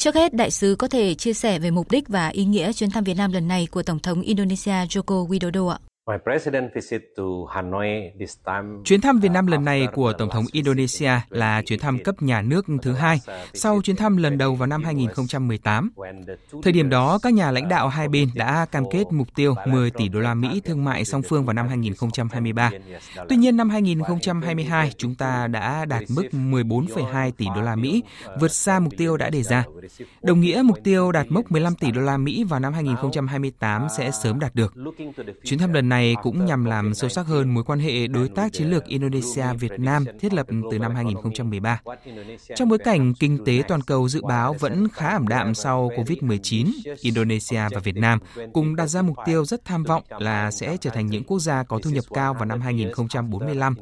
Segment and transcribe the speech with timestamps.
[0.00, 2.90] Trước hết, đại sứ có thể chia sẻ về mục đích và ý nghĩa chuyến
[2.90, 5.78] thăm Việt Nam lần này của Tổng thống Indonesia Joko Widodo ạ.
[8.84, 12.42] Chuyến thăm Việt Nam lần này của Tổng thống Indonesia là chuyến thăm cấp nhà
[12.42, 13.20] nước thứ hai
[13.54, 15.90] sau chuyến thăm lần đầu vào năm 2018.
[16.62, 19.90] Thời điểm đó, các nhà lãnh đạo hai bên đã cam kết mục tiêu 10
[19.90, 22.70] tỷ đô la Mỹ thương mại song phương vào năm 2023.
[23.28, 28.02] Tuy nhiên, năm 2022, chúng ta đã đạt mức 14,2 tỷ đô la Mỹ,
[28.40, 29.64] vượt xa mục tiêu đã đề ra.
[30.22, 34.10] Đồng nghĩa mục tiêu đạt mốc 15 tỷ đô la Mỹ vào năm 2028 sẽ
[34.10, 34.74] sớm đạt được.
[35.44, 38.52] Chuyến thăm lần này cũng nhằm làm sâu sắc hơn mối quan hệ đối tác
[38.52, 41.80] chiến lược Indonesia-Việt Nam thiết lập từ năm 2013.
[42.56, 46.72] Trong bối cảnh kinh tế toàn cầu dự báo vẫn khá ảm đạm sau COVID-19,
[47.00, 48.18] Indonesia và Việt Nam
[48.52, 51.62] cùng đặt ra mục tiêu rất tham vọng là sẽ trở thành những quốc gia
[51.62, 53.74] có thu nhập cao vào năm 2045.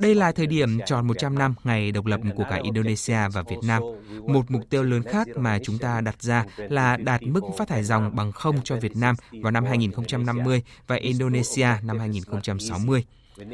[0.00, 3.58] Đây là thời điểm tròn 100 năm ngày độc lập của cả Indonesia và Việt
[3.62, 3.82] Nam.
[4.26, 7.84] Một mục tiêu lớn khác mà chúng ta đặt ra là đạt mức phát thải
[7.84, 13.04] dòng bằng không cho Việt Nam vào năm 2050 và Indonesia Indonesia năm 2060.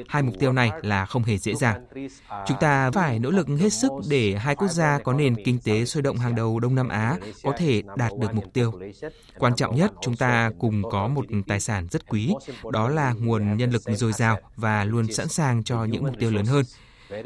[0.08, 1.86] Hai mục tiêu này là không hề dễ dàng.
[2.46, 5.84] Chúng ta phải nỗ lực hết sức để hai quốc gia có nền kinh tế
[5.84, 8.72] sôi động hàng đầu Đông Nam Á có thể đạt được mục tiêu.
[9.38, 12.34] Quan trọng nhất, chúng ta cùng có một tài sản rất quý,
[12.72, 16.30] đó là nguồn nhân lực dồi dào và luôn sẵn sàng cho những mục tiêu
[16.30, 16.64] lớn hơn.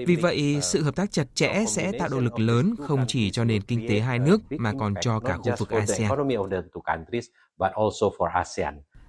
[0.07, 3.45] Vì vậy, sự hợp tác chặt chẽ sẽ tạo động lực lớn không chỉ cho
[3.45, 6.11] nền kinh tế hai nước mà còn cho cả khu vực ASEAN.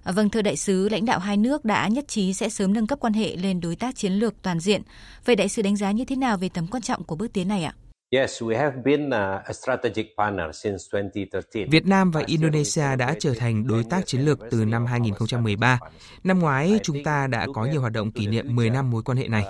[0.04, 2.98] Vâng, thưa đại sứ, lãnh đạo hai nước đã nhất trí sẽ sớm nâng cấp
[3.00, 4.82] quan hệ lên đối tác chiến lược toàn diện.
[5.24, 7.48] Vậy đại sứ đánh giá như thế nào về tầm quan trọng của bước tiến
[7.48, 7.74] này ạ?
[11.70, 15.78] Việt Nam và Indonesia đã trở thành đối tác chiến lược từ năm 2013.
[16.24, 19.18] Năm ngoái, chúng ta đã có nhiều hoạt động kỷ niệm 10 năm mối quan
[19.18, 19.44] hệ này.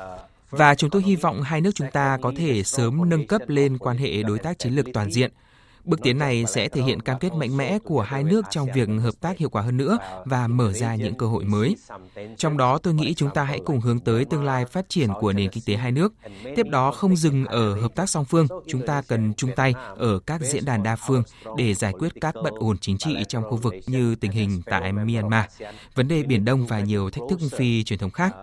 [0.50, 3.78] Và chúng tôi hy vọng hai nước chúng ta có thể sớm nâng cấp lên
[3.78, 5.30] quan hệ đối tác chiến lược toàn diện–
[5.84, 8.88] Bước tiến này sẽ thể hiện cam kết mạnh mẽ của hai nước trong việc
[9.02, 11.76] hợp tác hiệu quả hơn nữa và mở ra những cơ hội mới.
[12.36, 15.32] Trong đó, tôi nghĩ chúng ta hãy cùng hướng tới tương lai phát triển của
[15.32, 16.12] nền kinh tế hai nước.
[16.56, 20.18] Tiếp đó, không dừng ở hợp tác song phương, chúng ta cần chung tay ở
[20.26, 21.22] các diễn đàn đa phương
[21.56, 24.92] để giải quyết các bất ổn chính trị trong khu vực như tình hình tại
[24.92, 25.44] Myanmar,
[25.94, 28.34] vấn đề Biển Đông và nhiều thách thức phi truyền thống khác.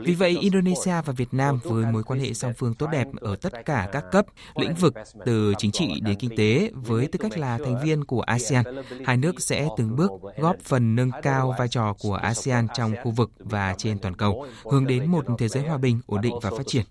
[0.00, 3.36] Vì vậy, Indonesia và Việt Nam với mối quan hệ song phương tốt đẹp ở
[3.36, 4.94] tất cả các cấp, lĩnh vực
[5.24, 8.64] từ chính trị đến kinh tế với tư cách là thành viên của ASEAN,
[9.04, 13.10] hai nước sẽ từng bước góp phần nâng cao vai trò của ASEAN trong khu
[13.10, 16.50] vực và trên toàn cầu, hướng đến một thế giới hòa bình, ổn định và
[16.50, 16.84] phát triển.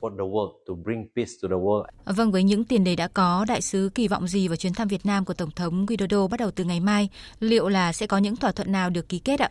[2.06, 4.88] Vâng, với những tiền đề đã có, đại sứ kỳ vọng gì vào chuyến thăm
[4.88, 7.09] Việt Nam của Tổng thống Widodo bắt đầu từ ngày mai?
[7.40, 9.50] Liệu là sẽ có những thỏa thuận nào được ký kết ạ?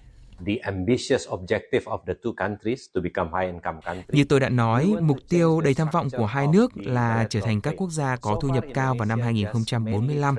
[4.09, 7.61] Như tôi đã nói, mục tiêu đầy tham vọng của hai nước là trở thành
[7.61, 10.37] các quốc gia có thu nhập cao vào năm 2045.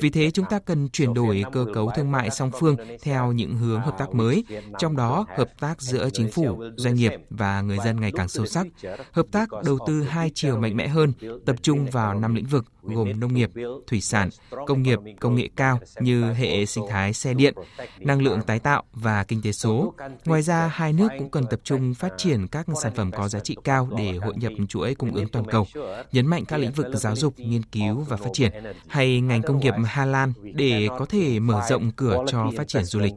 [0.00, 3.56] Vì thế chúng ta cần chuyển đổi cơ cấu thương mại song phương theo những
[3.56, 4.44] hướng hợp tác mới,
[4.78, 8.46] trong đó hợp tác giữa chính phủ, doanh nghiệp và người dân ngày càng sâu
[8.46, 8.66] sắc.
[9.12, 11.12] Hợp tác đầu tư hai chiều mạnh mẽ hơn,
[11.46, 13.50] tập trung vào năm lĩnh vực gồm nông nghiệp,
[13.86, 14.28] thủy sản,
[14.66, 17.54] công nghiệp, công nghệ cao như hệ sinh thái xe điện,
[17.98, 19.94] năng lượng tái tạo và kinh tế số.
[20.24, 23.40] Ngoài ra, hai nước cũng cần tập trung phát triển các sản phẩm có giá
[23.40, 25.66] trị cao để hội nhập chuỗi cung ứng toàn cầu,
[26.12, 28.52] nhấn mạnh các lĩnh vực giáo dục, nghiên cứu và phát triển,
[28.88, 32.84] hay ngành công nghiệp Hà Lan để có thể mở rộng cửa cho phát triển
[32.84, 33.14] du lịch.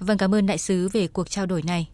[0.00, 1.82] Vâng, cảm ơn đại sứ về cuộc trao đổi này.